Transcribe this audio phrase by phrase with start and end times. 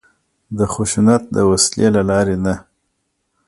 [0.57, 2.55] د خشونت د وسلې له لارې نه.